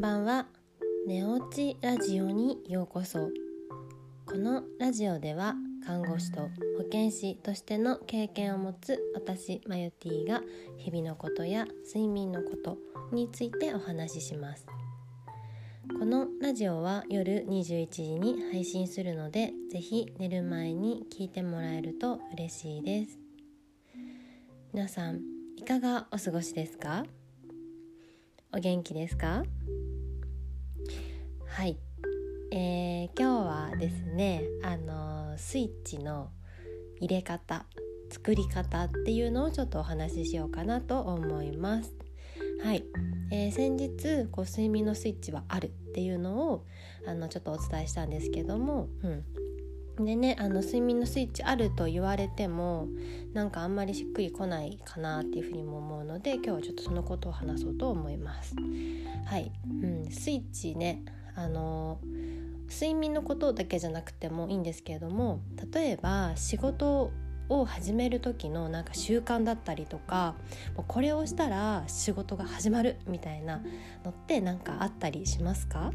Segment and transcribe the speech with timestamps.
[0.00, 0.46] んばんは。
[1.06, 3.28] 寝落ちラジオにようこそ。
[4.24, 6.48] このラジオでは看護師と
[6.78, 10.40] 保健師としての経験を持つ私マヨティが
[10.78, 12.78] 日々のことや睡眠のこと
[13.12, 14.64] についてお話しします。
[15.98, 23.18] このラジオは夜21時に配信するのでぜひ寝る前に聞いてもらえると嬉しいです。
[24.72, 25.20] 皆さん
[25.58, 27.04] いかがお過ごしですか？
[28.54, 29.42] お元気ですか？
[31.60, 31.76] はい、
[32.52, 36.30] えー、今日はですねあのスイッチの
[37.00, 37.66] 入れ方
[38.08, 41.94] 作り方っていうのをちょっとお話ししようかなと思います。
[42.64, 42.84] はい、
[43.30, 46.64] えー、先日こう睡眠のスイッチはあるっていうのを
[47.06, 48.88] あのちょっとお伝えしたんですけども、
[49.98, 52.88] うん、でねあの睡眠のスイッチあると言われても
[53.34, 58.54] なんかあんまりしっくりこないかなっていうふうにも思うので今日はちょっとそのことを話そうと思います。
[59.26, 61.04] はい、うん、スイッチね
[61.42, 61.98] あの
[62.68, 65.40] 睡眠のことだけじゃなくてもいいんですけれども
[65.72, 67.10] 例えば仕事
[67.48, 70.34] を始める時のなんか習慣だったりとか
[70.76, 73.62] もうこれをしたら仕事が始まるみたいな
[74.04, 75.92] のって何かあったりしますか？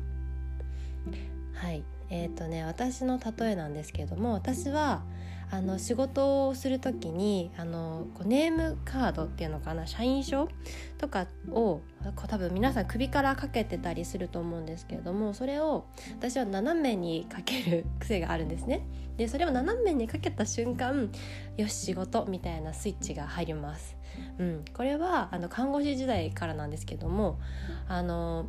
[1.54, 1.84] はい。
[2.10, 5.04] えーとね、私の例えなんですけれども私は
[5.52, 10.50] あの仕事をする時にあのこうネームカードっていうのかな社員証
[10.98, 11.82] とかを
[12.16, 15.86] こう多分皆さん首からかけてたりすると思うんですけれどもそれを
[16.18, 18.86] 私は斜めにかける癖があるんですね。
[19.18, 21.10] でそれを斜めにかけた瞬間
[21.58, 23.96] よし仕事みたいなスイッチが入ります。
[24.40, 27.40] うん、これはあの看護師時代からなんですけども
[27.88, 28.48] あの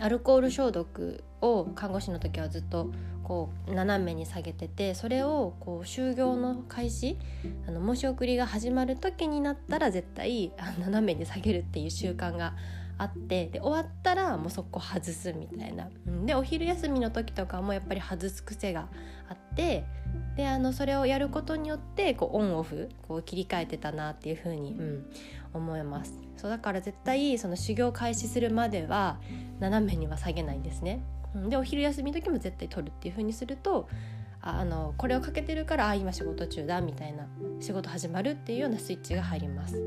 [0.00, 2.90] アルコール消毒を看護師の時はずっと
[3.22, 7.18] こう斜めに下げててそれをこう就業の開始
[7.66, 12.54] あの申し送りが始まる時になったら絶対斜めに下げるっていう習慣が
[12.98, 18.88] あってで終わったらもうそこ外すみたいな、うん、でお昼休みの時とかもやっぱり外す癖が
[19.28, 19.84] あって
[20.36, 25.06] であのそれをやることによってこうオンオフこう切り替えてたなっていうふうに、うん、
[25.52, 29.18] 思いますそうだから絶対その修行開始するまでは
[29.60, 31.02] 斜めには下げないんですね。
[31.34, 33.88] うんでお昼休みの時も絶対取るっていう風にすると
[34.42, 37.26] あのこれをかけてるからあ今仕事中だみたいな
[37.60, 39.80] 仕事始まるっていうようなスイッチが入ります。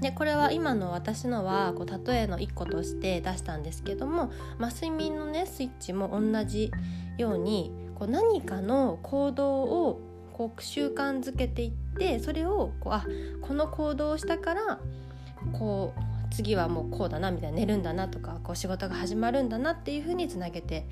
[0.00, 6.70] でこれは今の私のはこう例えの一個として出したんですけども、まあ、睡眠のねスイッチも同じ
[7.18, 10.00] ようにこう何かの行動を
[10.32, 13.04] こう習慣づけていってそれをこうあ
[13.42, 14.80] この行動をしたから
[15.52, 20.86] こう次はもうこうだなみたいな寝るんだなとかこう仕事が始まるんだなっていう風につなげて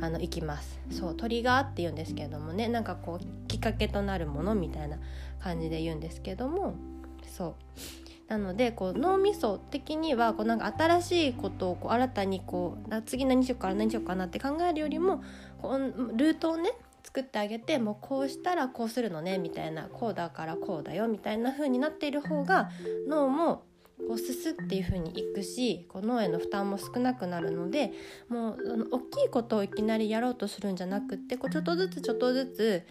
[0.00, 0.80] あのいきます。
[0.90, 4.98] そうトリガーって言うんですけれどもねなんかこうきっかけとなるものみたいな
[5.40, 6.74] 感じで言うんですけども
[7.26, 7.54] そう。
[8.28, 15.22] なのでこう脳みそ的にはこうなんか新しいことをこう新たにこう次何しようかな何しようかなって考えるよりも
[15.62, 15.78] こう
[16.16, 16.72] ルートをね
[17.02, 22.70] 作ってあげてもうこうしたらこうするのねみたいなこうだからこうだよみたいな風になっている方が
[23.08, 23.62] 脳も
[24.06, 27.92] こうすすっていう風にいくしこう脳への負担も少なくなるので
[28.28, 32.82] もう大きいことをいきなりやろうとするんじゃなくってこうちょっとずつちょっとずつ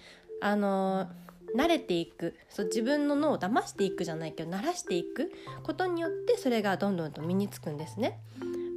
[0.41, 1.07] あのー、
[1.57, 5.31] 慣れていくそう自分の脳を騙していくじゃないけど慣らしていく
[5.63, 8.19] ことによってそれがどんどんと身につくんですね。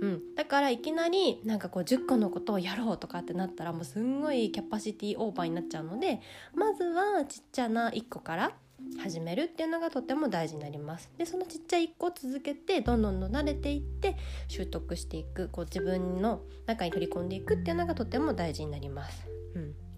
[0.00, 6.22] うん、だからいきなりなんかこう10個のことをやろうとかってなったらもうすんごいキャパシティオーバーになっちゃうので
[6.54, 8.52] まずはちっちゃな1個から
[8.98, 14.16] 始めるっていうのがとても大事になりますでそのちっちゃい1個続けてどんどんどん慣れていって
[14.48, 19.26] 習得していくこう自分の中に取り込んでいくっていうのがとても大事になります。
[19.54, 19.89] うん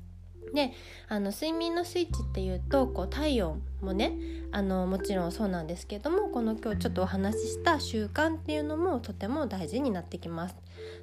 [0.55, 0.73] で
[1.09, 4.13] あの睡眠のスイッチっていうとこう体温もね
[4.51, 10.57] あのもちろんそうなんですけどもこの今日ちょっとお話しした習慣っていうのもとても大事になってきます。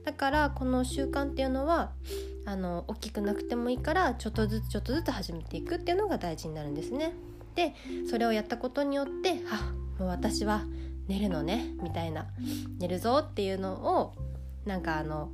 [0.06, 1.92] だからこの習慣っていうのは
[2.46, 7.14] あの大きくなくてもいいからちょっとずつちょっとずつ始めていくっていうのが大事になるんですね。
[7.56, 7.74] で
[8.10, 10.64] それをやったことによってあもう私は
[11.08, 12.28] 寝るのねみたいな
[12.78, 14.14] 寝るぞっていうのを
[14.66, 15.32] なんかあの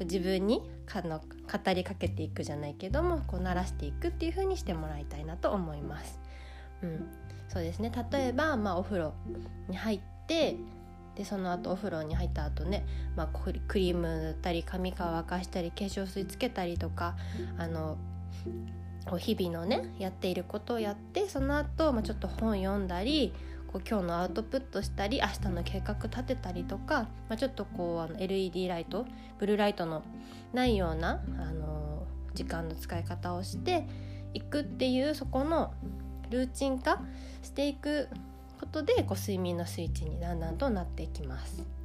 [0.00, 6.20] 自分にかの語りかけていくじゃないけどもこう鳴らしていくっていう風にしてもらいたいなと思います。
[6.82, 7.06] うん、
[7.48, 9.14] そうですね例えば、まあ、お風呂
[9.68, 10.56] に入って
[11.14, 12.84] でその後お風呂に入った後ね、
[13.16, 13.28] まあ、
[13.68, 17.16] クリーム塗ったり髪乾かしたり化粧水つけたりとか
[17.58, 17.98] あの
[19.18, 23.34] 日々のねやっていることをやってその後、まあちょっと本読んだり
[23.72, 29.06] こう今日のアウトプットしたり明日の計画立てたりとか、まあ、ちょっとこうあの LED ライト
[29.38, 30.02] ブルーライトの
[30.52, 33.86] ないような、あの、時間の使い方をして
[34.34, 35.72] いくっていうそこの
[36.30, 37.00] ルーチン化
[37.42, 38.08] していく
[38.60, 41.81] ことでこう睡眠のスイッチにだんだんとなっていきます。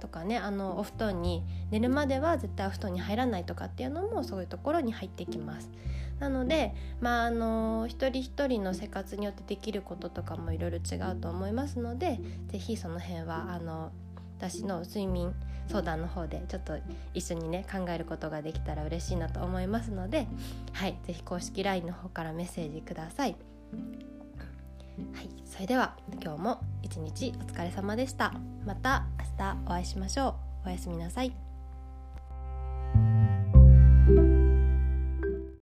[0.00, 5.70] はいとかねあのお布団に寝るまでは絶対お布団に入らないとかっていうのもそういうところに入ってきます。
[6.18, 13.90] なので、まあ、あの一人一人の生活によってできることとかもいろいろ違うと思いますので是非その辺はあの
[14.36, 15.34] 私の睡眠
[15.68, 16.74] 相談の方でちょっと
[17.14, 20.26] 一緒にね考えることができたら嬉しいなと思いますので
[20.72, 23.36] はい是非公式 LINE の方からメッセージください。
[25.14, 28.34] はい、それでは今日も一日お疲れ様でした。
[28.66, 29.06] また
[29.40, 30.68] たお会いしましょう。
[30.68, 31.49] おやすみなさい。